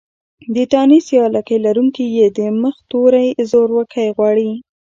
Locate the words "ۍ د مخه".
2.13-2.81